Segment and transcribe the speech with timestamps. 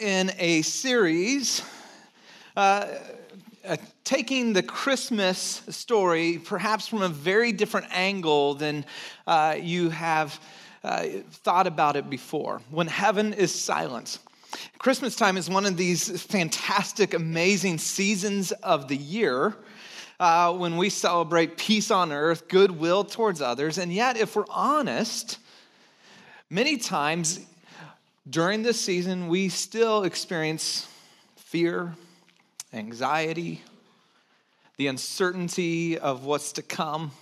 [0.00, 1.62] in a series
[2.56, 2.86] uh,
[3.64, 8.84] uh, taking the Christmas story perhaps from a very different angle than
[9.26, 10.38] uh, you have
[10.82, 12.60] uh, thought about it before.
[12.70, 14.18] When heaven is silent.
[14.78, 19.56] Christmas time is one of these fantastic, amazing seasons of the year.
[20.20, 23.78] Uh, when we celebrate peace on earth, goodwill towards others.
[23.78, 25.38] And yet, if we're honest,
[26.50, 27.40] many times
[28.28, 30.88] during this season, we still experience
[31.36, 31.94] fear,
[32.72, 33.62] anxiety,
[34.76, 37.12] the uncertainty of what's to come.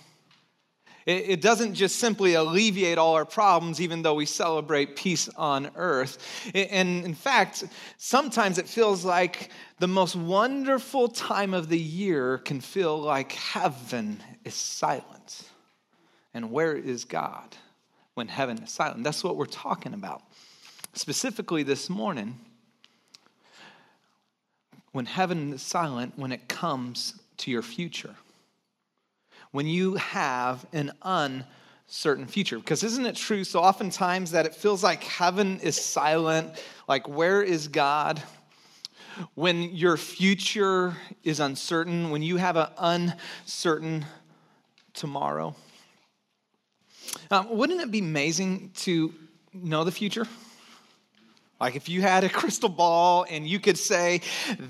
[1.05, 6.17] It, doesn't just simply alleviate all our problems, even though we celebrate peace on earth.
[6.55, 7.65] And in fact,
[7.97, 14.23] sometimes it feels like the most wonderful time of the year can feel like heaven
[14.45, 15.43] is silent.
[16.33, 17.53] And where is God
[18.13, 19.03] when heaven is silent?
[19.03, 20.21] That's what we're talking about.
[20.93, 22.39] Specifically this morning,
[24.91, 28.15] when heaven is silent, when it comes to your future,
[29.51, 32.59] when you have an uncertain future.
[32.59, 36.63] Because isn't it true so oftentimes that it feels like heaven is silent?
[36.87, 38.21] Like, where is God?
[39.33, 44.05] When your future is uncertain, when you have an uncertain
[44.93, 45.55] tomorrow.
[47.31, 49.11] Um, wouldn't it be amazing to
[49.53, 50.27] know the future?
[51.59, 54.21] Like if you had a crystal ball and you could say,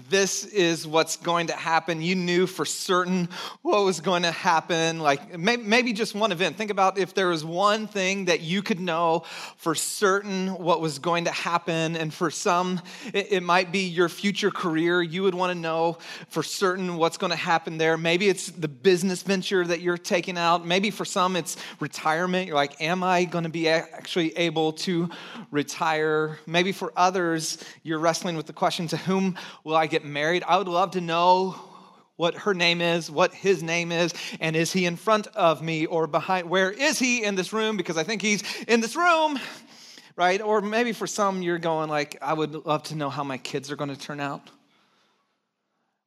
[0.09, 3.29] this is what's going to happen, you knew for certain
[3.61, 4.99] what was going to happen.
[4.99, 6.57] Like maybe just one event.
[6.57, 9.23] Think about if there was one thing that you could know
[9.57, 11.95] for certain what was going to happen.
[11.95, 12.81] And for some,
[13.13, 15.01] it, might be your future career.
[15.01, 15.97] You would want to know
[16.29, 17.97] for certain what's going to happen there.
[17.97, 20.65] Maybe it's the business venture that you're taking out.
[20.65, 22.47] Maybe for some, it's retirement.
[22.47, 25.09] You're like, am I going to be actually able to
[25.51, 26.39] retire?
[26.45, 30.43] Maybe for for others, you're wrestling with the question to whom will I get married?
[30.45, 31.55] I would love to know
[32.17, 35.85] what her name is, what his name is, and is he in front of me
[35.85, 36.49] or behind?
[36.49, 37.77] Where is he in this room?
[37.77, 39.39] Because I think he's in this room,
[40.17, 40.41] right?
[40.41, 43.71] Or maybe for some, you're going like, I would love to know how my kids
[43.71, 44.41] are going to turn out.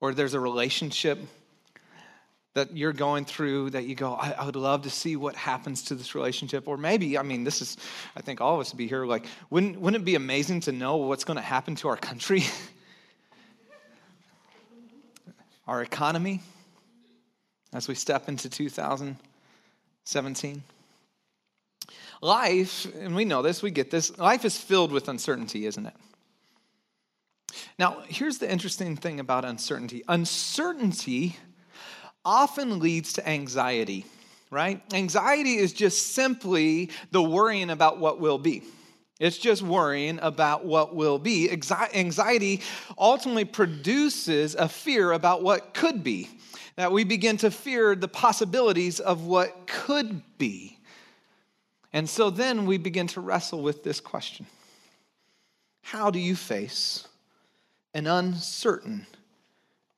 [0.03, 1.19] Or there's a relationship
[2.57, 5.83] that you're going through that you go, I, I, would love to see what happens
[5.83, 6.67] to this relationship.
[6.67, 7.77] Or maybe, I mean, this is,
[8.17, 10.73] I think all of us would be here like, wouldn't, wouldn't it be amazing to
[10.73, 12.45] know what's going to happen to our country?
[15.69, 16.41] our economy
[17.75, 20.63] as we step into 2017?
[22.23, 25.95] Life, and we know this, we get this, life is filled with uncertainty, isn't it?
[27.79, 31.37] Now, here's the interesting thing about uncertainty uncertainty
[32.27, 34.05] often leads to anxiety,
[34.51, 34.83] right?
[34.93, 38.65] Anxiety is just simply the worrying about what will be.
[39.19, 41.51] It's just worrying about what will be.
[41.51, 42.61] Anxiety
[42.99, 46.29] ultimately produces a fear about what could be,
[46.75, 50.79] that we begin to fear the possibilities of what could be.
[51.95, 54.47] And so then we begin to wrestle with this question
[55.81, 57.07] How do you face
[57.95, 59.07] an uncertain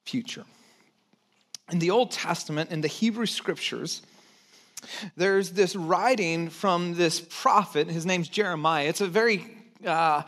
[0.05, 0.45] future?
[1.71, 4.03] In the Old Testament, in the Hebrew scriptures,
[5.17, 7.89] there's this writing from this prophet.
[7.89, 8.89] His name's Jeremiah.
[8.89, 9.45] It's a very
[9.85, 10.23] uh,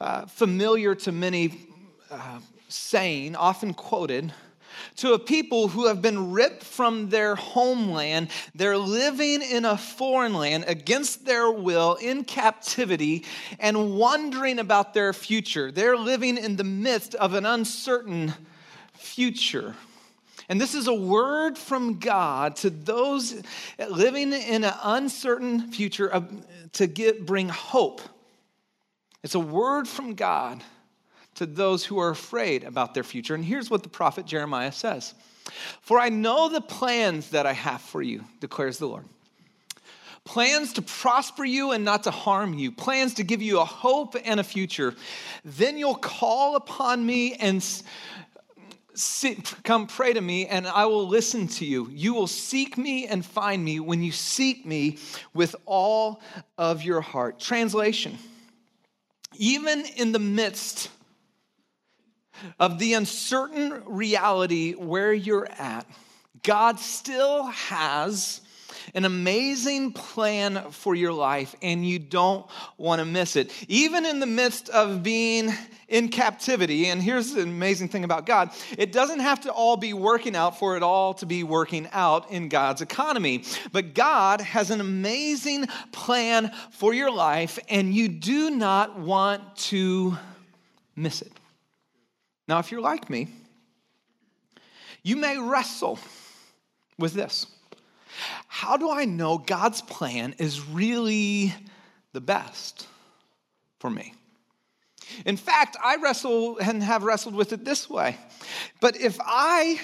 [0.00, 1.68] uh, familiar to many
[2.10, 4.32] uh, saying, often quoted,
[4.96, 8.28] to a people who have been ripped from their homeland.
[8.54, 13.24] They're living in a foreign land against their will in captivity
[13.58, 15.70] and wondering about their future.
[15.70, 18.34] They're living in the midst of an uncertain
[18.94, 19.74] future.
[20.52, 23.42] And this is a word from God to those
[23.88, 26.22] living in an uncertain future
[26.74, 28.02] to get, bring hope.
[29.22, 30.62] It's a word from God
[31.36, 33.34] to those who are afraid about their future.
[33.34, 35.14] And here's what the prophet Jeremiah says
[35.80, 39.06] For I know the plans that I have for you, declares the Lord.
[40.24, 44.16] Plans to prosper you and not to harm you, plans to give you a hope
[44.22, 44.94] and a future.
[45.46, 47.64] Then you'll call upon me and
[49.62, 51.88] come pray to me and I will listen to you.
[51.90, 54.98] You will seek me and find me when you seek me
[55.34, 56.20] with all
[56.58, 57.40] of your heart.
[57.40, 58.18] Translation
[59.36, 60.90] Even in the midst
[62.58, 65.86] of the uncertain reality where you're at,
[66.42, 68.40] God still has
[68.94, 72.46] an amazing plan for your life, and you don't
[72.76, 73.50] want to miss it.
[73.68, 75.50] Even in the midst of being
[75.88, 79.94] in captivity, and here's the amazing thing about God it doesn't have to all be
[79.94, 83.44] working out for it all to be working out in God's economy.
[83.72, 90.18] But God has an amazing plan for your life, and you do not want to
[90.94, 91.32] miss it.
[92.46, 93.28] Now, if you're like me,
[95.02, 95.98] you may wrestle
[96.98, 97.46] with this.
[98.48, 101.54] How do I know God's plan is really
[102.12, 102.86] the best
[103.78, 104.14] for me?
[105.26, 108.16] In fact, I wrestle and have wrestled with it this way.
[108.80, 109.80] But if I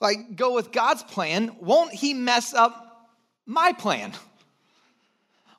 [0.00, 3.10] like go with God's plan, won't he mess up
[3.46, 4.12] my plan?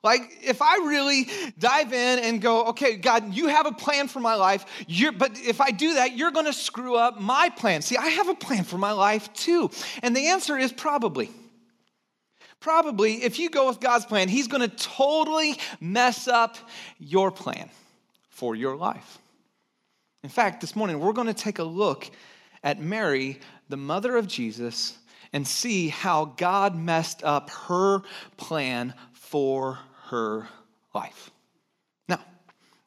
[0.02, 4.22] Like, if I really dive in and go, okay, God, you have a plan for
[4.22, 7.82] my life, you're, but if I do that, you're gonna screw up my plan.
[7.82, 9.70] See, I have a plan for my life too.
[10.02, 11.30] And the answer is probably.
[12.62, 16.58] Probably, if you go with God's plan, He's gonna totally mess up
[16.98, 17.70] your plan
[18.30, 19.18] for your life.
[20.24, 22.10] In fact, this morning, we're gonna take a look
[22.64, 24.98] at Mary, the mother of Jesus,
[25.32, 28.02] and see how God messed up her
[28.38, 29.80] plan for
[30.10, 30.48] her
[30.94, 31.32] life.
[32.08, 32.20] Now,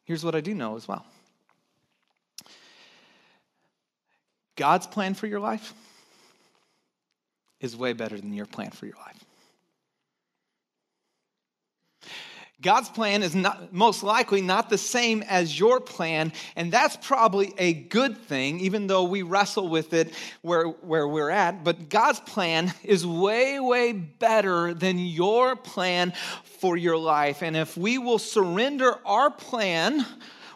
[0.05, 1.05] here's what I do know as well
[4.57, 5.73] God's plan for your life
[7.61, 9.25] is way better than your plan for your life.
[12.62, 17.53] God's plan is not, most likely not the same as your plan, and that's probably
[17.59, 21.64] a good thing, even though we wrestle with it where, where we're at.
[21.64, 26.12] But God's plan is way, way better than your plan
[26.61, 27.43] for your life.
[27.43, 30.06] And if we will surrender our plan,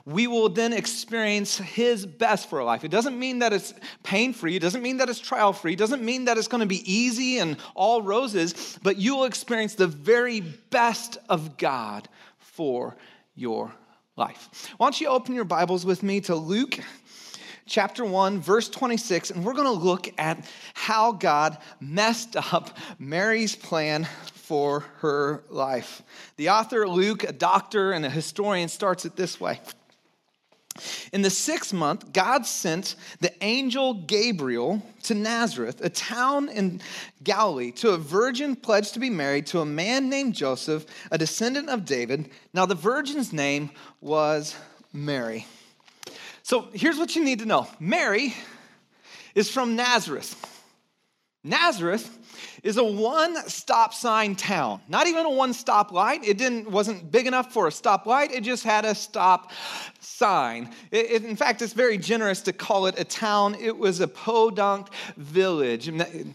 [0.07, 2.85] we will then experience His best for our life.
[2.85, 3.75] It doesn't mean that it's
[4.05, 6.61] pain free, it doesn't mean that it's trial free, it doesn't mean that it's going
[6.61, 12.09] to be easy and all roses, but you will experience the very best of God
[12.39, 12.97] for
[13.35, 13.73] your
[14.17, 14.73] life.
[14.77, 16.79] Why don't you open your Bibles with me to Luke
[17.67, 23.57] chapter 1, verse 26, and we're going to look at how God messed up Mary's
[23.57, 24.05] plan
[24.35, 26.03] for her life.
[26.37, 29.61] The author, Luke, a doctor and a historian, starts it this way.
[31.13, 36.81] In the sixth month, God sent the angel Gabriel to Nazareth, a town in
[37.23, 41.69] Galilee, to a virgin pledged to be married to a man named Joseph, a descendant
[41.69, 42.31] of David.
[42.53, 43.71] Now, the virgin's name
[44.01, 44.55] was
[44.93, 45.47] Mary.
[46.43, 48.35] So here's what you need to know Mary
[49.35, 50.56] is from Nazareth.
[51.47, 52.19] Nazareth
[52.63, 54.81] is a one stop sign town.
[54.89, 56.25] Not even a one stop light.
[56.25, 58.33] It didn't wasn't big enough for a stop light.
[58.33, 59.53] It just had a stop
[60.01, 60.71] sign.
[60.91, 63.55] It, it, in fact, it's very generous to call it a town.
[63.61, 65.91] It was a podunk village.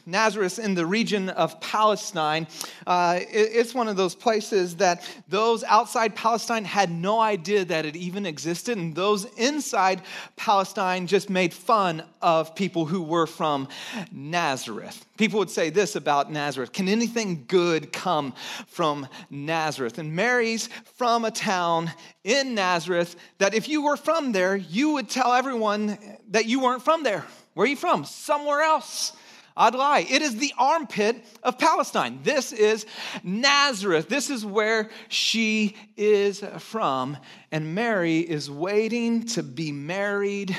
[0.06, 2.48] Nazareth in the region of Palestine.
[2.88, 7.86] Uh, it, it's one of those places that those outside Palestine had no idea that
[7.86, 10.02] it even existed, and those inside
[10.36, 13.68] Palestine just made fun of people who were from
[14.12, 15.01] Nazareth.
[15.18, 18.34] People would say this about Nazareth Can anything good come
[18.68, 19.98] from Nazareth?
[19.98, 21.92] And Mary's from a town
[22.24, 25.98] in Nazareth that if you were from there, you would tell everyone
[26.30, 27.26] that you weren't from there.
[27.54, 28.06] Where are you from?
[28.06, 29.14] Somewhere else.
[29.56, 30.08] I'd lie.
[30.10, 32.22] It is the armpit of Palestine.
[32.24, 32.86] This is
[33.22, 34.08] Nazareth.
[34.08, 37.18] This is where she is from.
[37.52, 40.58] And Mary is waiting to be married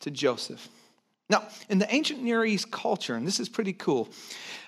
[0.00, 0.68] to Joseph.
[1.28, 4.08] Now, in the ancient Near East culture, and this is pretty cool,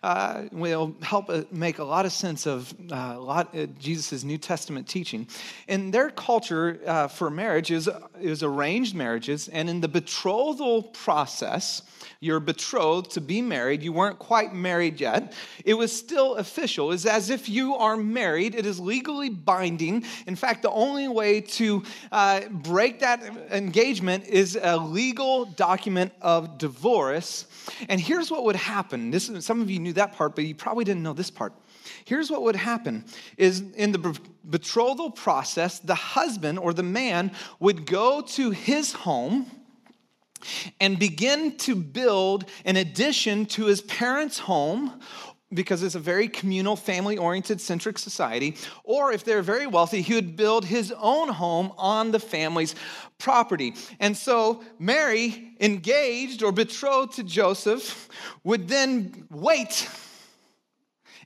[0.02, 4.24] uh, will help uh, make a lot of sense of uh, a lot uh, Jesus'
[4.24, 5.28] New Testament teaching.
[5.68, 7.88] In their culture, uh, for marriage is,
[8.20, 11.82] is arranged marriages, and in the betrothal process,
[12.20, 13.82] you're betrothed to be married.
[13.82, 15.32] You weren't quite married yet.
[15.64, 16.90] It was still official.
[16.90, 18.56] It's as if you are married.
[18.56, 20.04] It is legally binding.
[20.26, 23.22] In fact, the only way to uh, break that
[23.52, 27.46] engagement is a legal document of divorce.
[27.88, 29.12] And here's what would happen.
[29.12, 31.52] This, some of you knew that part, but you probably didn't know this part.
[32.04, 33.04] Here's what would happen
[33.36, 39.50] is in the betrothal process, the husband or the man would go to his home
[40.80, 45.00] and begin to build an addition to his parents' home
[45.52, 48.56] because it's a very communal, family oriented, centric society.
[48.84, 52.74] Or if they're very wealthy, he would build his own home on the family's
[53.16, 53.74] property.
[53.98, 58.08] And so Mary, engaged or betrothed to Joseph,
[58.44, 59.88] would then wait.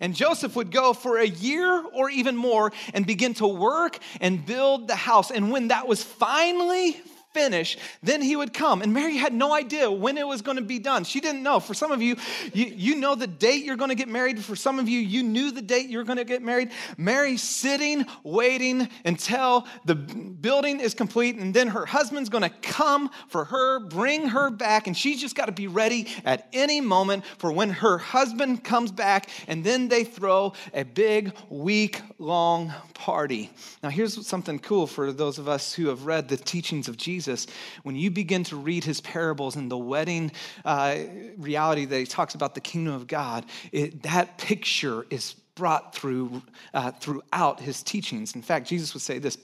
[0.01, 4.45] And Joseph would go for a year or even more and begin to work and
[4.45, 5.31] build the house.
[5.31, 7.01] And when that was finally
[7.33, 8.83] finish, then he would come.
[8.83, 11.05] And Mary had no idea when it was going to be done.
[11.05, 11.61] She didn't know.
[11.61, 12.17] For some of you,
[12.53, 14.43] you, you know the date you're going to get married.
[14.45, 16.71] For some of you, you knew the date you're going to get married.
[16.97, 23.11] Mary's sitting, waiting until the building is complete, and then her husband's going to come
[23.29, 27.25] for her, bring her back, and she's just got to be ready at any moment
[27.39, 33.51] for when her husband comes back, and then they throw a big, week long party.
[33.83, 37.22] Now, here's something cool for those of us who have read the teachings of Jesus.
[37.23, 37.47] Jesus,
[37.85, 40.33] when you begin to read his parables and the wedding
[40.65, 40.97] uh,
[41.39, 46.43] reality that he talks about the kingdom of God, it, that picture is brought through
[46.75, 48.35] uh, throughout his teachings.
[48.35, 49.39] In fact, Jesus would say this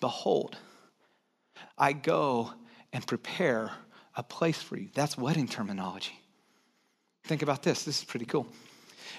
[0.00, 0.56] Behold,
[1.78, 2.52] I go
[2.92, 3.70] and prepare
[4.16, 4.88] a place for you.
[4.94, 6.18] That's wedding terminology.
[7.24, 7.84] Think about this.
[7.84, 8.46] This is pretty cool.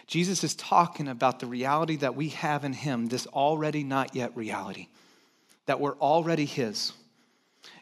[0.08, 4.36] Jesus is talking about the reality that we have in him, this already not yet
[4.36, 4.88] reality,
[5.66, 6.94] that we're already his.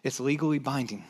[0.04, 1.06] It's legally binding,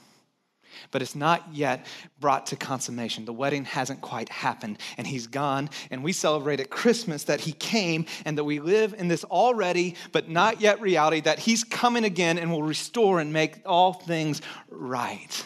[0.91, 1.85] but it's not yet
[2.19, 3.25] brought to consummation.
[3.25, 5.69] The wedding hasn't quite happened, and he's gone.
[5.89, 9.95] And we celebrate at Christmas that he came and that we live in this already
[10.11, 14.41] but not yet reality that he's coming again and will restore and make all things
[14.69, 15.45] right.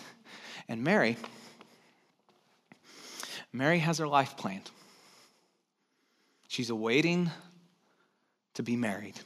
[0.68, 1.16] And Mary,
[3.54, 4.70] Mary has her life planned.
[6.50, 7.32] She's awaiting
[8.56, 9.20] to be married.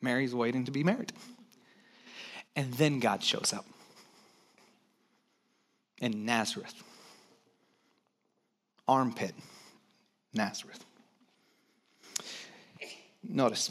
[0.00, 1.12] Mary's waiting to be married.
[2.58, 3.64] And then God shows up
[6.00, 6.74] in Nazareth,
[8.88, 9.32] armpit,
[10.34, 10.84] Nazareth.
[13.22, 13.70] Notice,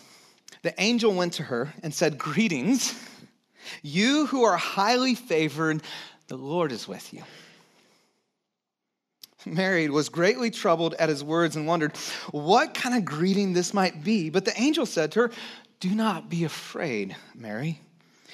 [0.61, 2.95] the angel went to her and said, Greetings,
[3.81, 5.83] you who are highly favored,
[6.29, 7.23] the Lord is with you.
[9.45, 11.97] Mary was greatly troubled at his words and wondered
[12.31, 14.29] what kind of greeting this might be.
[14.29, 15.31] But the angel said to her,
[15.81, 17.81] Do not be afraid, Mary.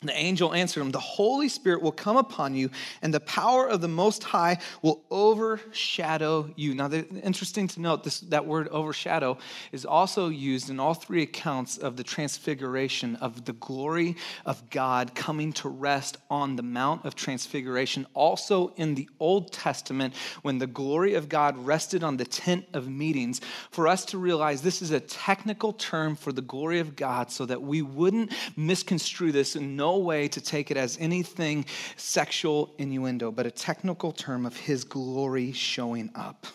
[0.00, 2.70] The angel answered him, The Holy Spirit will come upon you,
[3.02, 6.72] and the power of the Most High will overshadow you.
[6.72, 9.38] Now, the, interesting to note, this, that word overshadow
[9.72, 14.14] is also used in all three accounts of the transfiguration of the glory
[14.46, 18.06] of God coming to rest on the Mount of Transfiguration.
[18.14, 22.88] Also in the Old Testament, when the glory of God rested on the tent of
[22.88, 23.40] meetings,
[23.72, 27.44] for us to realize this is a technical term for the glory of God so
[27.46, 31.64] that we wouldn't misconstrue this and know no way to take it as anything
[31.96, 36.46] sexual innuendo, but a technical term of his glory showing up.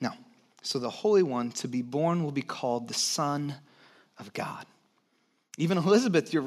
[0.00, 0.14] Now,
[0.62, 3.54] so the Holy One to be born will be called the Son
[4.20, 4.66] of God.
[5.58, 6.42] Even Elizabeth, your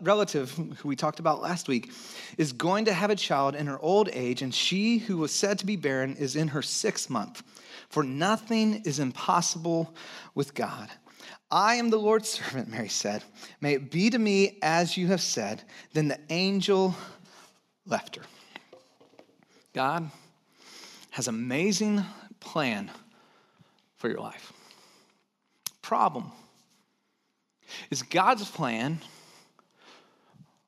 [0.00, 1.92] relative, who we talked about last week,
[2.38, 5.58] is going to have a child in her old age, and she who was said
[5.58, 7.42] to be barren is in her sixth month.
[7.90, 9.94] For nothing is impossible
[10.34, 10.88] with God.
[11.50, 13.22] I am the Lord's servant, Mary said.
[13.60, 15.62] May it be to me as you have said.
[15.92, 16.94] Then the angel
[17.86, 18.22] left her.
[19.72, 20.10] God
[21.10, 22.02] has amazing
[22.40, 22.90] plan
[23.96, 24.52] for your life.
[25.82, 26.32] Problem
[27.90, 28.98] is God's plan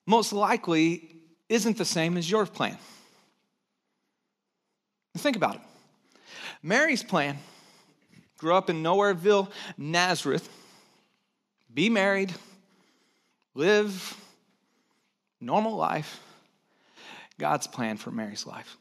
[0.07, 1.17] most likely
[1.49, 2.79] isn't the same as your plan.
[5.17, 5.61] Think about it.
[6.63, 7.39] Mary's plan
[8.39, 10.49] grew up in Nowhereville, Nazareth
[11.79, 12.35] be married,
[13.55, 14.17] live
[15.41, 16.21] normal life.
[17.39, 18.77] God's plan for Mary's life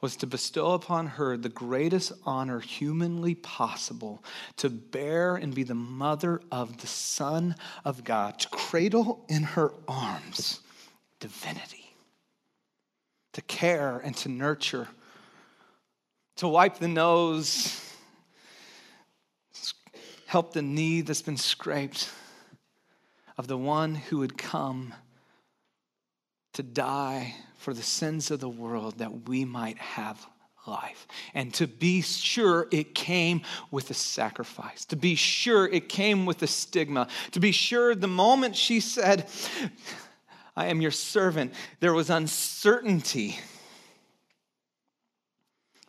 [0.00, 4.22] was to bestow upon her the greatest honor humanly possible
[4.58, 9.72] to bear and be the mother of the Son of God, to cradle in her
[9.88, 10.60] arms
[11.18, 11.96] divinity,
[13.32, 14.86] to care and to nurture,
[16.36, 17.85] to wipe the nose
[20.26, 22.10] help the knee that's been scraped
[23.38, 24.92] of the one who would come
[26.52, 30.26] to die for the sins of the world that we might have
[30.66, 31.06] life.
[31.34, 36.42] And to be sure it came with a sacrifice, to be sure it came with
[36.42, 39.28] a stigma, to be sure the moment she said,
[40.56, 43.38] I am your servant, there was uncertainty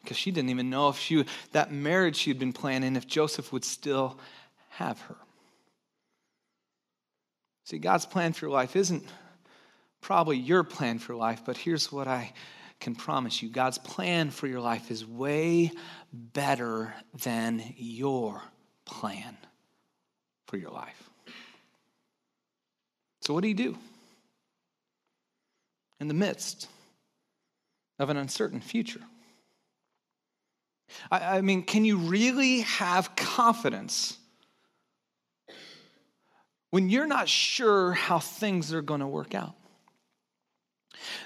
[0.08, 3.52] because she didn't even know if she that marriage she had been planning if Joseph
[3.52, 4.18] would still
[4.70, 5.18] have her.
[7.66, 9.04] See, God's plan for your life isn't
[10.00, 12.32] probably your plan for life, but here's what I
[12.80, 15.74] can promise you God's plan for your life is way
[16.14, 18.42] better than your
[18.86, 19.36] plan
[20.46, 21.10] for your life.
[23.24, 23.78] So, what do you do
[26.00, 26.70] in the midst
[28.00, 29.02] of an uncertain future?
[31.12, 34.18] I, I mean, can you really have confidence
[36.72, 39.54] when you're not sure how things are going to work out?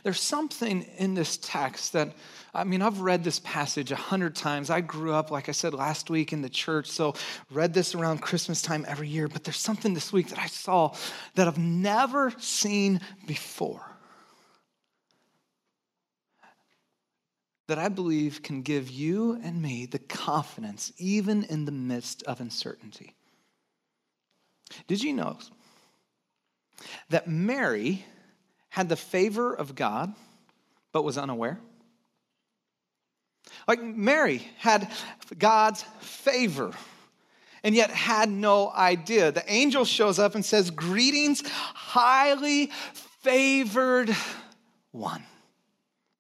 [0.04, 2.14] There's something in this text that,
[2.54, 4.70] I mean, I've read this passage a hundred times.
[4.70, 7.16] I grew up, like I said last week, in the church, so
[7.50, 9.28] read this around Christmas time every year.
[9.28, 10.94] But there's something this week that I saw
[11.36, 13.91] that I've never seen before.
[17.72, 22.42] That I believe can give you and me the confidence, even in the midst of
[22.42, 23.16] uncertainty.
[24.88, 25.38] Did you know
[27.12, 28.04] that Mary
[28.68, 30.14] had the favor of God,
[30.92, 31.62] but was unaware?
[33.70, 34.92] Like Mary had
[35.40, 36.74] God's favor
[37.64, 39.32] and yet had no idea.
[39.32, 42.70] The angel shows up and says, Greetings, highly
[43.22, 44.14] favored
[44.92, 45.24] one.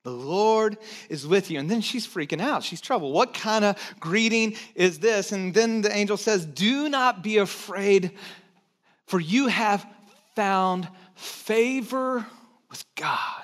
[0.03, 0.77] The Lord
[1.09, 1.59] is with you.
[1.59, 2.63] And then she's freaking out.
[2.63, 3.13] She's troubled.
[3.13, 5.31] What kind of greeting is this?
[5.31, 8.11] And then the angel says, Do not be afraid,
[9.05, 9.85] for you have
[10.35, 12.25] found favor
[12.69, 13.40] with God.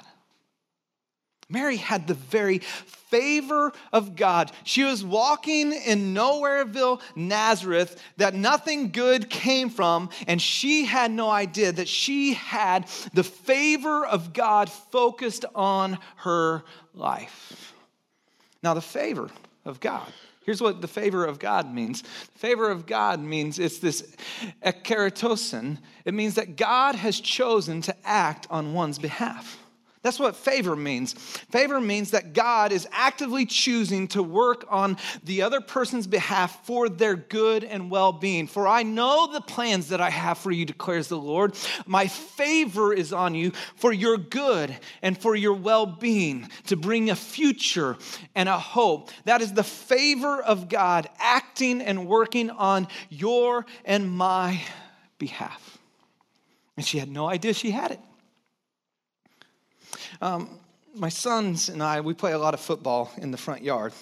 [1.50, 4.52] Mary had the very favor of God.
[4.64, 11.30] She was walking in Nowhereville, Nazareth, that nothing good came from, and she had no
[11.30, 16.64] idea that she had the favor of God focused on her
[16.94, 17.74] life.
[18.62, 19.30] Now, the favor
[19.64, 20.12] of God.
[20.44, 22.02] Here's what the favor of God means.
[22.02, 24.16] The favor of God means it's this
[24.66, 25.78] ekeratosin.
[26.06, 29.60] It means that God has chosen to act on one's behalf.
[30.04, 31.14] That's what favor means.
[31.14, 36.88] Favor means that God is actively choosing to work on the other person's behalf for
[36.88, 38.48] their good and well being.
[38.48, 41.56] For I know the plans that I have for you, declares the Lord.
[41.86, 47.10] My favor is on you for your good and for your well being, to bring
[47.10, 47.98] a future
[48.36, 49.10] and a hope.
[49.26, 54.62] That is the favor of God acting and working on your and my
[55.18, 55.80] behalf.
[56.76, 58.00] And she had no idea she had it.
[60.22, 60.60] Um,
[60.96, 63.94] my sons and I, we play a lot of football in the front yard.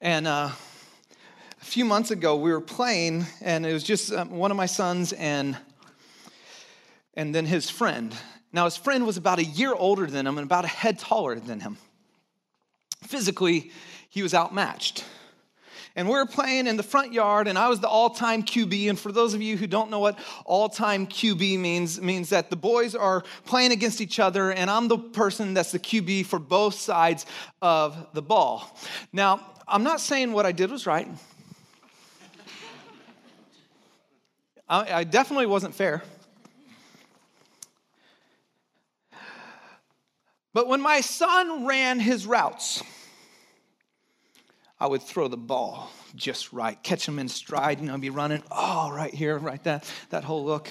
[0.00, 4.50] And uh, a few months ago, we were playing, and it was just um, one
[4.50, 5.56] of my sons and,
[7.14, 8.14] and then his friend.
[8.52, 11.40] Now, his friend was about a year older than him and about a head taller
[11.40, 11.78] than him.
[13.02, 13.72] Physically,
[14.10, 15.04] he was outmatched
[15.96, 18.90] and we were playing in the front yard, and I was the all-time QB.
[18.90, 22.56] And for those of you who don't know what all-time QB means, means that the
[22.56, 26.74] boys are playing against each other, and I'm the person that's the QB for both
[26.74, 27.26] sides
[27.62, 28.76] of the ball.
[29.12, 31.08] Now, I'm not saying what I did was right.
[34.68, 36.02] I, I definitely wasn't fair.
[40.52, 42.82] But when my son ran his routes,
[44.80, 48.42] I would throw the ball just right, catch him in stride, you know, be running,
[48.50, 50.70] oh, right here, right that, that whole look.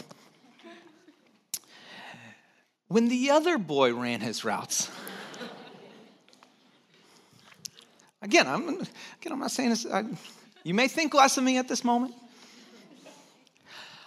[2.88, 4.90] When the other boy ran his routes,
[8.22, 10.04] again, I'm, again, I'm not saying this, I,
[10.64, 12.14] you may think less of me at this moment.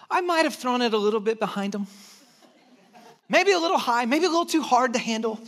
[0.09, 1.87] I might have thrown it a little bit behind him.
[3.27, 5.39] Maybe a little high, maybe a little too hard to handle.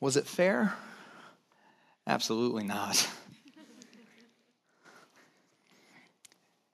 [0.00, 0.74] Was it fair?
[2.06, 3.08] Absolutely not.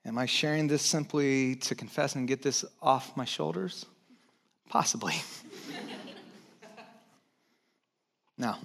[0.03, 3.85] Am I sharing this simply to confess and get this off my shoulders?
[4.67, 5.13] Possibly.
[8.37, 8.57] now,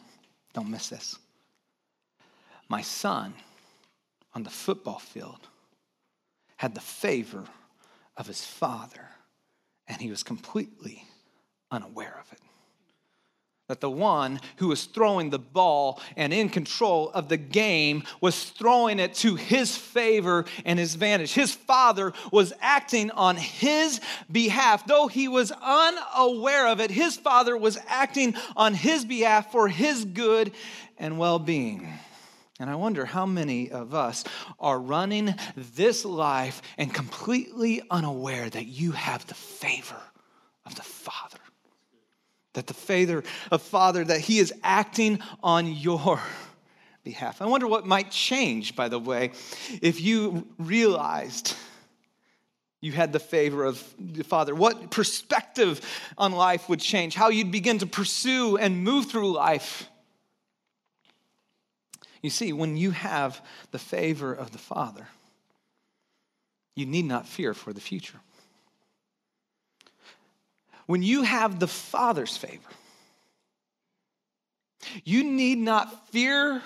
[0.54, 1.18] don't miss this.
[2.68, 3.34] My son
[4.34, 5.40] on the football field
[6.56, 7.44] had the favor
[8.16, 9.10] of his father,
[9.86, 11.04] and he was completely
[11.70, 12.40] unaware of it
[13.68, 18.44] that the one who was throwing the ball and in control of the game was
[18.50, 21.32] throwing it to his favor and his advantage.
[21.32, 24.00] His father was acting on his
[24.30, 24.86] behalf.
[24.86, 30.04] Though he was unaware of it, his father was acting on his behalf for his
[30.04, 30.52] good
[30.96, 31.88] and well being.
[32.60, 34.24] And I wonder how many of us
[34.60, 40.00] are running this life and completely unaware that you have the favor
[40.64, 41.25] of the Father
[42.56, 46.20] that the Father of Father, that He is acting on your
[47.04, 47.40] behalf.
[47.40, 49.30] I wonder what might change, by the way,
[49.80, 51.54] if you realized
[52.80, 55.80] you had the favor of the Father, what perspective
[56.18, 59.88] on life would change, how you'd begin to pursue and move through life.
[62.22, 63.40] You see, when you have
[63.70, 65.08] the favor of the Father,
[66.74, 68.20] you need not fear for the future.
[70.86, 72.70] When you have the Father's favor,
[75.04, 76.62] you need not fear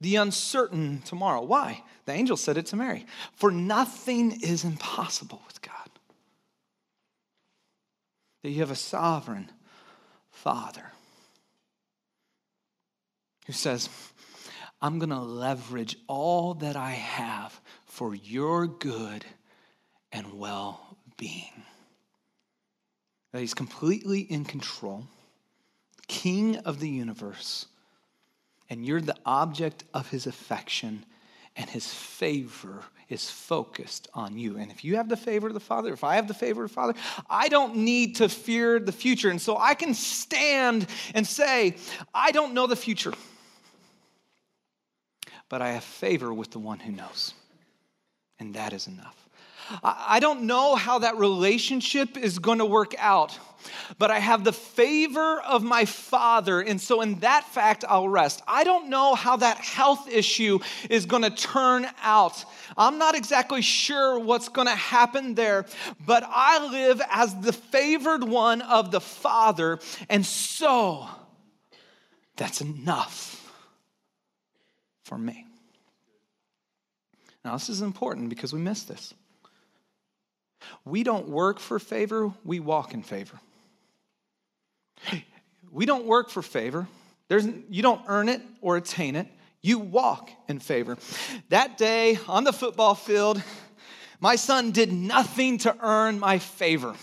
[0.00, 1.42] the uncertain tomorrow.
[1.42, 1.82] Why?
[2.04, 3.06] The angel said it to Mary.
[3.34, 5.72] For nothing is impossible with God.
[8.42, 9.50] That you have a sovereign
[10.30, 10.92] Father
[13.46, 13.88] who says,
[14.82, 19.24] I'm going to leverage all that I have for your good
[20.12, 21.62] and well being.
[23.32, 25.04] That he's completely in control,
[26.08, 27.66] king of the universe,
[28.70, 31.04] and you're the object of his affection,
[31.56, 34.56] and his favor is focused on you.
[34.56, 36.70] And if you have the favor of the Father, if I have the favor of
[36.70, 36.94] the Father,
[37.30, 39.30] I don't need to fear the future.
[39.30, 41.76] And so I can stand and say,
[42.12, 43.12] I don't know the future
[45.48, 47.34] but I have favor with the one who knows.
[48.38, 49.25] And that is enough.
[49.82, 53.38] I don't know how that relationship is going to work out,
[53.98, 56.60] but I have the favor of my Father.
[56.60, 58.42] And so, in that fact, I'll rest.
[58.46, 62.44] I don't know how that health issue is going to turn out.
[62.76, 65.66] I'm not exactly sure what's going to happen there,
[66.04, 69.78] but I live as the favored one of the Father.
[70.08, 71.08] And so,
[72.36, 73.52] that's enough
[75.02, 75.46] for me.
[77.44, 79.14] Now, this is important because we miss this.
[80.84, 83.38] We don't work for favor, we walk in favor.
[85.70, 86.88] We don't work for favor.
[87.28, 89.26] There's, you don't earn it or attain it.
[89.60, 90.96] You walk in favor.
[91.48, 93.42] That day on the football field,
[94.20, 96.94] my son did nothing to earn my favor.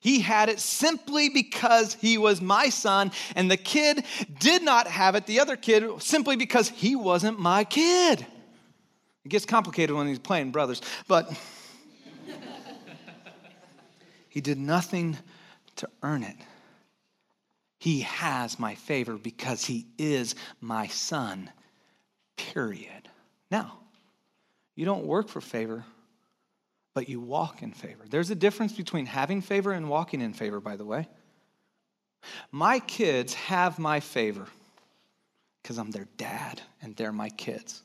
[0.00, 4.04] He had it simply because he was my son, and the kid
[4.38, 8.26] did not have it, the other kid, simply because he wasn't my kid.
[9.24, 11.32] It gets complicated when he's playing brothers, but
[14.34, 15.16] he did nothing
[15.76, 16.36] to earn it.
[17.78, 21.50] He has my favor because he is my son,
[22.36, 23.08] period.
[23.50, 23.78] Now,
[24.74, 25.84] you don't work for favor
[26.94, 28.04] but you walk in favor.
[28.08, 31.08] There's a difference between having favor and walking in favor, by the way.
[32.52, 34.46] My kids have my favor
[35.60, 37.82] because I'm their dad and they're my kids.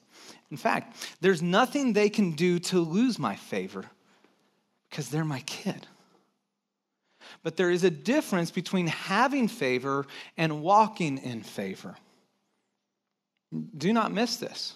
[0.51, 3.83] In fact, there's nothing they can do to lose my favor
[4.89, 5.87] because they're my kid.
[7.43, 10.05] But there is a difference between having favor
[10.37, 11.95] and walking in favor.
[13.77, 14.75] Do not miss this.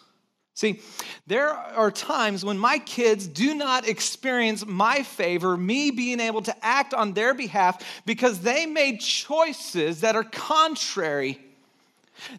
[0.55, 0.81] See,
[1.25, 6.65] there are times when my kids do not experience my favor, me being able to
[6.65, 11.39] act on their behalf, because they made choices that are contrary.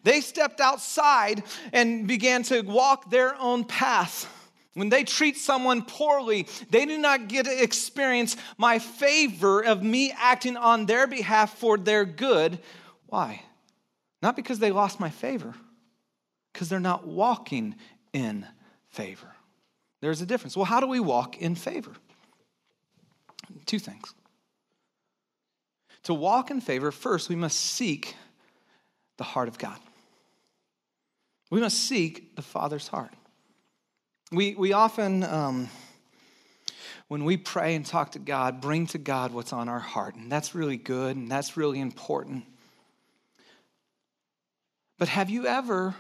[0.05, 4.31] They stepped outside and began to walk their own path.
[4.75, 10.13] When they treat someone poorly, they do not get to experience my favor of me
[10.17, 12.59] acting on their behalf for their good.
[13.07, 13.43] Why?
[14.21, 15.55] Not because they lost my favor,
[16.53, 17.77] because they're not walking
[18.13, 18.47] in
[18.89, 19.29] favor.
[20.01, 20.57] There's a difference.
[20.57, 21.93] Well, how do we walk in favor?
[23.67, 24.13] Two things.
[26.05, 28.17] To walk in favor, first, we must seek
[29.17, 29.79] the heart of God.
[31.51, 33.13] We must seek the Father's heart.
[34.35, 35.69] We, we often, um,
[37.09, 40.15] when we pray and talk to God, bring to God what's on our heart.
[40.17, 42.45] And that's really good and that's really important.
[44.99, 45.95] But have you ever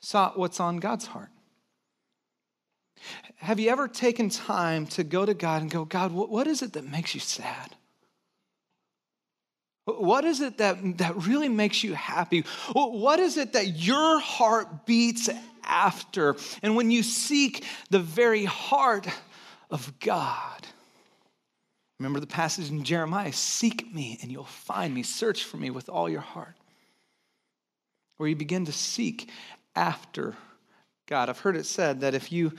[0.00, 1.30] sought what's on God's heart?
[3.36, 6.62] Have you ever taken time to go to God and go, God, what, what is
[6.62, 7.74] it that makes you sad?
[9.84, 12.44] What is it that, that really makes you happy?
[12.72, 15.28] What is it that your heart beats
[15.64, 16.36] after?
[16.62, 19.08] And when you seek the very heart
[19.70, 20.66] of God,
[21.98, 25.88] remember the passage in Jeremiah seek me and you'll find me, search for me with
[25.88, 26.54] all your heart.
[28.18, 29.30] Where you begin to seek
[29.74, 30.36] after
[31.06, 31.28] God.
[31.28, 32.52] I've heard it said that if you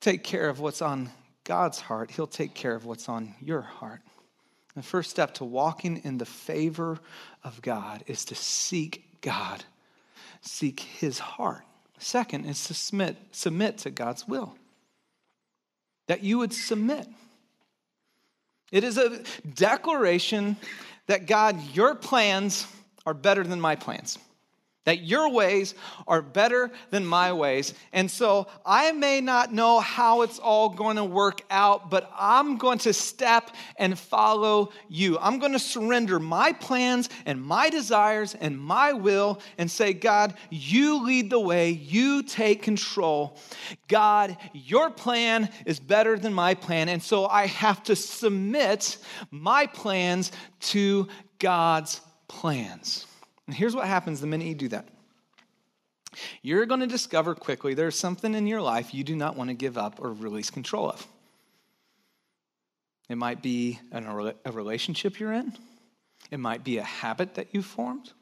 [0.00, 1.10] take care of what's on
[1.44, 4.02] God's heart, He'll take care of what's on your heart.
[4.74, 6.98] The first step to walking in the favor
[7.44, 9.64] of God is to seek God,
[10.40, 11.62] seek His heart.
[11.98, 14.56] Second is to submit, submit to God's will.
[16.08, 17.06] That you would submit.
[18.72, 19.22] It is a
[19.54, 20.56] declaration
[21.06, 22.66] that God, your plans
[23.06, 24.18] are better than my plans.
[24.84, 25.74] That your ways
[26.06, 27.74] are better than my ways.
[27.92, 32.56] And so I may not know how it's all going to work out, but I'm
[32.56, 35.18] going to step and follow you.
[35.18, 40.34] I'm going to surrender my plans and my desires and my will and say, God,
[40.50, 43.38] you lead the way, you take control.
[43.88, 46.88] God, your plan is better than my plan.
[46.88, 48.98] And so I have to submit
[49.30, 53.06] my plans to God's plans.
[53.46, 54.88] And here's what happens the minute you do that
[56.42, 59.54] you're going to discover quickly there's something in your life you do not want to
[59.54, 61.06] give up or release control of.
[63.08, 65.52] It might be a relationship you're in,
[66.30, 68.12] it might be a habit that you've formed.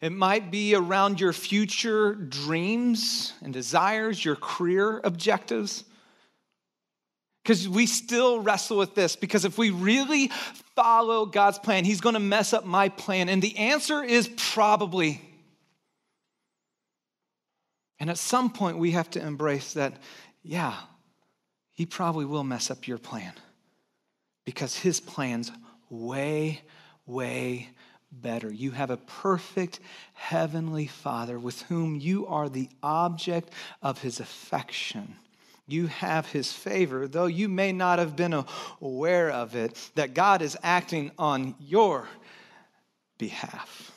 [0.00, 5.84] It might be around your future dreams and desires, your career objectives.
[7.46, 9.14] Because we still wrestle with this.
[9.14, 10.32] Because if we really
[10.74, 13.28] follow God's plan, He's going to mess up my plan.
[13.28, 15.22] And the answer is probably.
[18.00, 19.92] And at some point, we have to embrace that,
[20.42, 20.74] yeah,
[21.70, 23.32] He probably will mess up your plan.
[24.44, 25.52] Because His plan's
[25.88, 26.62] way,
[27.06, 27.68] way
[28.10, 28.52] better.
[28.52, 29.78] You have a perfect
[30.14, 35.14] heavenly Father with whom you are the object of His affection
[35.66, 38.44] you have his favor, though you may not have been
[38.80, 42.08] aware of it, that God is acting on your
[43.18, 43.92] behalf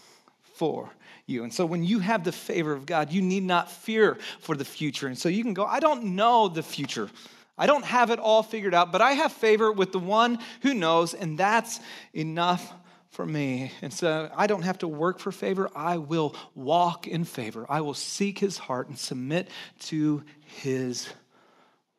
[0.56, 0.90] for
[1.26, 1.44] you.
[1.44, 4.66] And so when you have the favor of God, you need not fear for the
[4.66, 5.08] future.
[5.08, 7.10] And so you can go, I don't know the future.
[7.58, 10.74] I don't have it all figured out, but I have favor with the one who
[10.74, 11.80] knows, and that's
[12.14, 12.74] enough
[13.12, 13.72] for me.
[13.82, 15.70] And so I don't have to work for favor.
[15.76, 17.66] I will walk in favor.
[17.68, 19.50] I will seek his heart and submit
[19.82, 21.10] to his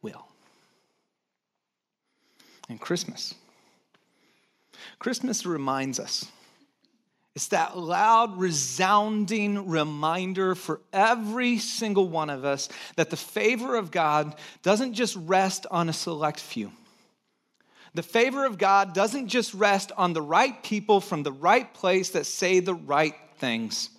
[0.01, 0.27] will.
[2.71, 3.35] And Christmas.
[5.01, 6.25] Christmas reminds us.
[7.35, 13.91] It's that loud, resounding reminder for every single one of us that the favor of
[13.91, 16.71] God doesn't just rest on a select few.
[17.95, 22.11] The favor of God doesn't just rest on the right people from the right place
[22.11, 23.91] that say the right things.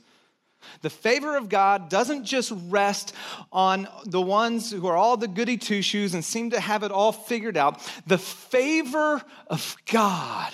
[0.82, 3.13] The favor of God doesn't just rest
[3.52, 6.91] on the ones who are all the goody two shoes and seem to have it
[6.91, 7.82] all figured out.
[8.08, 10.54] The favor of God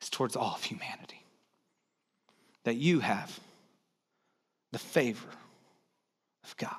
[0.00, 1.24] is towards all of humanity.
[2.64, 3.38] That you have
[4.72, 5.28] the favor
[6.44, 6.74] of God.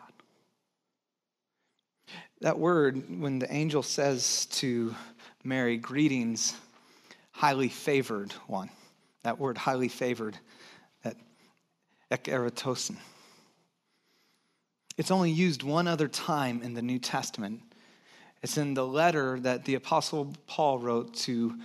[2.41, 4.95] That word, when the angel says to
[5.43, 6.55] Mary, greetings,
[7.31, 8.69] highly favored one,
[9.23, 10.37] that word, highly favored,
[12.11, 12.97] ekeratosin.
[14.97, 17.61] It's only used one other time in the New Testament.
[18.41, 21.55] It's in the letter that the Apostle Paul wrote to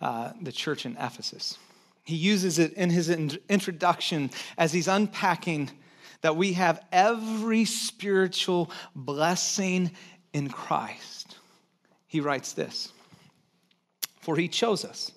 [0.00, 1.58] uh, the church in Ephesus.
[2.04, 5.70] He uses it in his introduction as he's unpacking
[6.22, 9.90] that we have every spiritual blessing
[10.32, 11.36] in Christ.
[12.06, 12.92] He writes this
[14.20, 15.12] For he chose us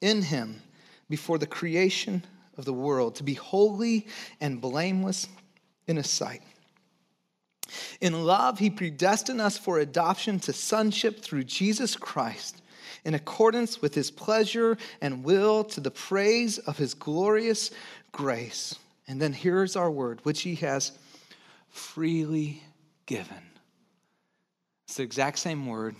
[0.00, 0.62] in him
[1.08, 2.22] before the creation
[2.58, 4.06] of the world, to be holy
[4.40, 5.28] and blameless
[5.86, 6.42] in His sight.
[8.00, 12.60] In love, He predestined us for adoption to sonship through Jesus Christ,
[13.04, 17.70] in accordance with His pleasure and will, to the praise of His glorious
[18.12, 18.74] grace.
[19.06, 20.92] And then here's our word, which He has
[21.70, 22.62] freely
[23.06, 23.42] given.
[24.86, 25.96] It's the exact same word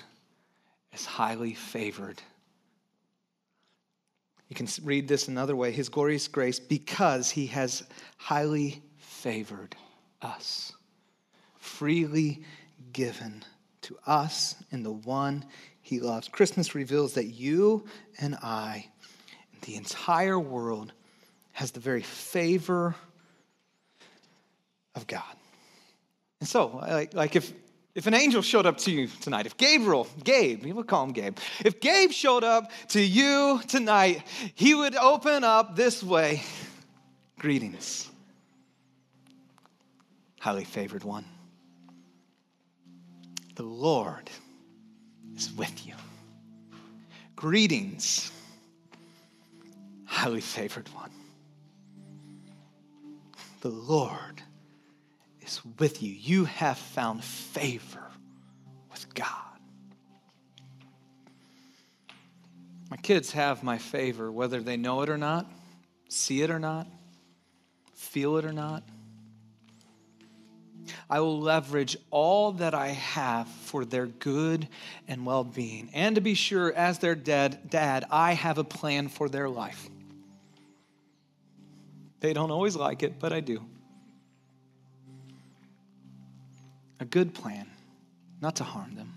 [0.93, 2.21] as highly favored
[4.49, 7.85] you can read this another way His glorious grace, because He has
[8.17, 9.77] highly favored
[10.23, 10.73] us,
[11.57, 12.43] freely
[12.93, 13.45] given
[13.83, 15.45] to us in the one
[15.81, 16.29] He loves.
[16.29, 17.87] Christmas reveals that you
[18.21, 18.89] and I,
[19.63, 20.93] the entire world,
[21.53, 22.95] has the very favor
[24.95, 25.23] of God.
[26.41, 27.53] And so, like, like if
[27.99, 31.11] if an angel showed up to you tonight, if Gabriel, Gabe, we will call him
[31.11, 34.23] Gabe, if Gabe showed up to you tonight,
[34.55, 36.45] he would open up this way
[37.41, 38.09] Greetings,
[40.39, 41.25] highly favored one.
[43.57, 44.31] The Lord
[45.37, 45.95] is with you.
[47.35, 48.31] Greetings,
[50.05, 51.11] highly favored one.
[53.61, 54.41] The Lord
[55.49, 56.13] is with you.
[56.13, 58.05] You have found favor
[58.91, 59.27] with God.
[62.91, 65.51] My kids have my favor, whether they know it or not,
[66.09, 66.87] see it or not,
[67.95, 68.83] feel it or not.
[71.11, 74.69] I will leverage all that I have for their good
[75.07, 75.91] and well being.
[75.93, 79.89] And to be sure, as their dad, dad, I have a plan for their life.
[82.21, 83.65] They don't always like it, but I do.
[87.01, 87.69] A good plan,
[88.41, 89.15] not to harm them,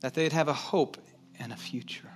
[0.00, 0.98] that they'd have a hope
[1.38, 2.10] and a future.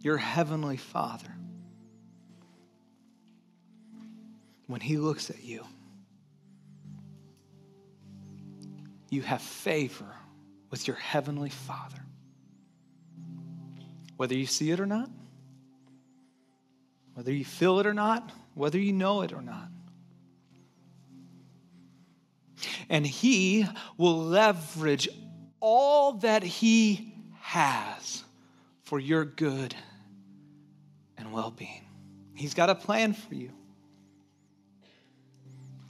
[0.00, 1.34] Your heavenly Father,
[4.66, 5.64] when He looks at you,
[9.10, 10.14] you have favor
[10.70, 11.98] with your heavenly Father.
[14.16, 15.10] Whether you see it or not,
[17.14, 19.68] whether you feel it or not, whether you know it or not.
[22.90, 25.08] And He will leverage
[25.60, 28.24] all that He has
[28.82, 29.74] for your good
[31.16, 31.86] and well being.
[32.34, 33.52] He's got a plan for you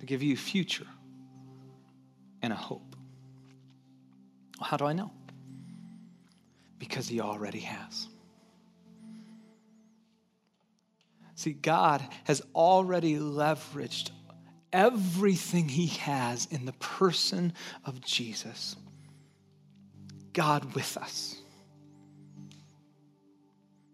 [0.00, 0.86] to give you a future
[2.42, 2.96] and a hope.
[4.58, 5.10] Well, how do I know?
[6.78, 8.08] Because He already has.
[11.34, 14.10] See, God has already leveraged
[14.72, 17.52] everything he has in the person
[17.84, 18.76] of Jesus.
[20.32, 21.36] God with us.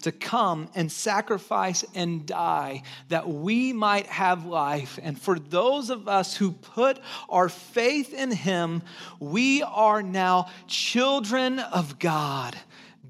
[0.03, 5.01] To come and sacrifice and die that we might have life.
[5.03, 8.83] And for those of us who put our faith in Him,
[9.19, 12.55] we are now children of God,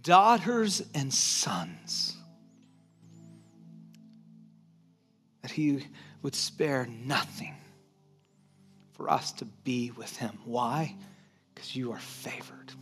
[0.02, 2.16] daughters and sons.
[5.46, 5.86] that he
[6.26, 7.54] would spare nothing
[8.94, 10.36] for us to be with him.
[10.44, 10.96] Why?
[11.54, 12.72] Because you are favored.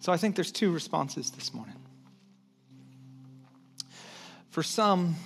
[0.00, 1.74] So I think there's two responses this morning.
[4.50, 5.16] For some,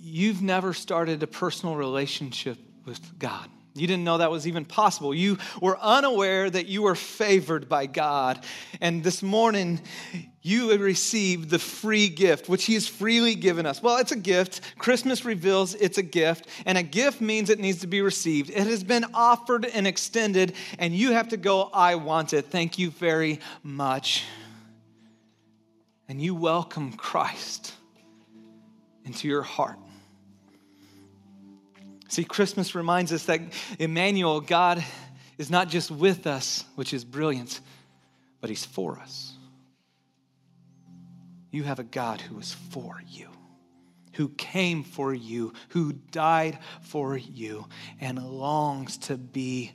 [0.00, 3.50] you've never started a personal relationship with God.
[3.74, 5.14] You didn't know that was even possible.
[5.14, 8.44] You were unaware that you were favored by God.
[8.80, 9.80] And this morning,
[10.42, 13.80] you received the free gift, which He has freely given us.
[13.80, 14.60] Well, it's a gift.
[14.78, 16.48] Christmas reveals it's a gift.
[16.66, 18.50] And a gift means it needs to be received.
[18.50, 22.46] It has been offered and extended, and you have to go, I want it.
[22.46, 24.24] Thank you very much.
[26.08, 27.72] And you welcome Christ
[29.04, 29.78] into your heart.
[32.10, 33.40] See, Christmas reminds us that
[33.78, 34.84] Emmanuel, God,
[35.38, 37.60] is not just with us, which is brilliant,
[38.40, 39.32] but He's for us.
[41.52, 43.28] You have a God who is for you,
[44.14, 47.66] who came for you, who died for you,
[48.00, 49.72] and longs to be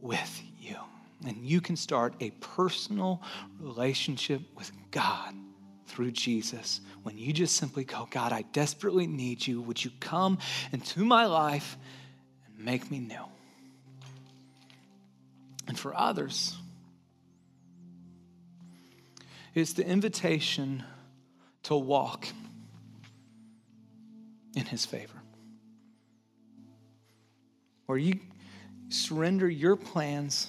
[0.00, 0.76] with you.
[1.24, 3.22] And you can start a personal
[3.60, 5.32] relationship with God
[5.88, 9.60] through Jesus when you just simply go, God, I desperately need you.
[9.62, 10.38] Would you come
[10.72, 11.76] into my life
[12.46, 13.24] and make me new?
[15.66, 16.56] And for others,
[19.54, 20.84] it's the invitation
[21.64, 22.28] to walk
[24.54, 25.20] in his favor.
[27.86, 28.20] Where you
[28.88, 30.48] surrender your plans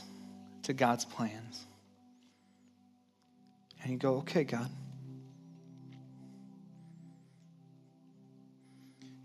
[0.64, 1.66] to God's plans.
[3.82, 4.70] And you go, okay, God.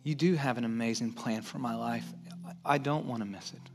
[0.05, 2.05] You do have an amazing plan for my life.
[2.65, 3.71] I don't want to miss it.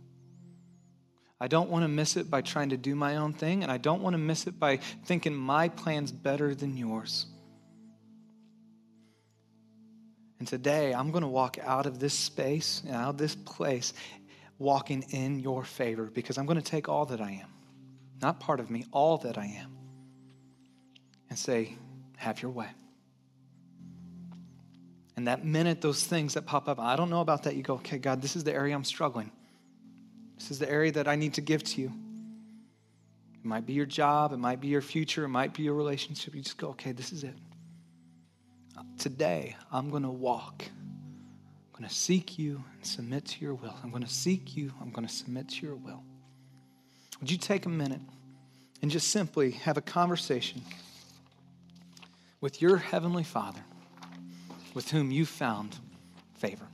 [1.41, 3.77] I don't want to miss it by trying to do my own thing, and I
[3.77, 7.25] don't want to miss it by thinking my plan's better than yours.
[10.37, 13.93] And today, I'm going to walk out of this space and out of this place
[14.57, 17.49] walking in your favor because I'm going to take all that I am,
[18.21, 19.77] not part of me, all that I am,
[21.29, 21.77] and say,
[22.17, 22.67] Have your way.
[25.19, 27.73] And that minute, those things that pop up, I don't know about that, you go,
[27.73, 29.29] okay, God, this is the area I'm struggling.
[30.37, 31.91] This is the area that I need to give to you.
[33.33, 36.33] It might be your job, it might be your future, it might be your relationship.
[36.33, 37.33] You just go, okay, this is it.
[38.97, 40.63] Today, I'm going to walk.
[40.63, 43.75] I'm going to seek you and submit to your will.
[43.83, 46.01] I'm going to seek you, I'm going to submit to your will.
[47.19, 47.99] Would you take a minute
[48.81, 50.61] and just simply have a conversation
[52.39, 53.59] with your Heavenly Father?
[54.73, 55.77] With whom you found
[56.35, 56.68] favor.